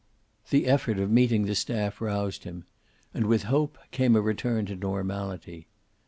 [0.49, 2.65] The effort of meeting the staff roused him,
[3.13, 5.67] and, with hope came a return to normality.